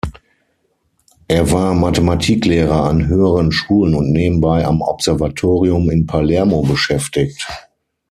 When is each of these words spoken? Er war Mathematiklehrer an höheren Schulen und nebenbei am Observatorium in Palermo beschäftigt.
Er 1.27 1.51
war 1.51 1.75
Mathematiklehrer 1.75 2.85
an 2.85 3.05
höheren 3.05 3.51
Schulen 3.51 3.93
und 3.93 4.11
nebenbei 4.11 4.65
am 4.65 4.81
Observatorium 4.81 5.91
in 5.91 6.07
Palermo 6.07 6.63
beschäftigt. 6.63 7.45